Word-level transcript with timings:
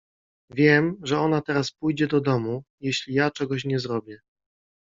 Wiem, 0.49 0.97
że 1.03 1.19
ona 1.19 1.41
teraz 1.41 1.71
pójdzie 1.71 2.07
do 2.07 2.21
domu, 2.21 2.63
jeśli 2.79 3.13
ja 3.13 3.31
czegoś 3.31 3.65
nie 3.65 3.79
zrobię. 3.79 4.21